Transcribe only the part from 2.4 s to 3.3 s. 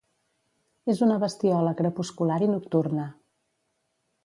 i nocturna.